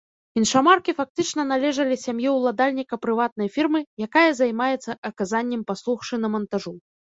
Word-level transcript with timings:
Іншамаркі 0.39 0.95
фактычна 1.01 1.45
належалі 1.51 1.97
сям'і 2.05 2.27
ўладальніка 2.37 2.95
прыватнай 3.05 3.53
фірмы, 3.59 3.79
якая 4.07 4.27
займаецца 4.41 4.99
аказаннем 5.13 5.61
паслуг 5.71 5.99
шынамантажу. 6.13 6.77